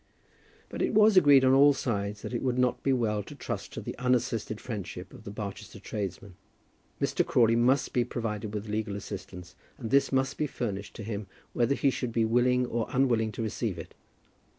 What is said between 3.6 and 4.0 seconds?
to the